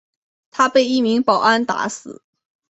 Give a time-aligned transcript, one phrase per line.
[0.49, 2.23] 他被一名保安打死。